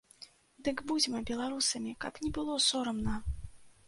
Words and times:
Дык 0.67 0.77
будзьма 0.91 1.19
беларусамі, 1.29 1.91
каб 2.05 2.17
не 2.23 2.31
было 2.39 2.57
сорамна! 2.69 3.15